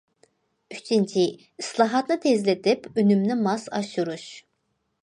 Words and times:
ئۈچىنچى، 0.75 1.25
ئىسلاھاتنى 1.63 2.17
تېزلىتىپ، 2.25 2.89
ئۈنۈمنى 2.95 3.39
ماس 3.47 3.71
ئاشۇرۇش. 3.81 4.31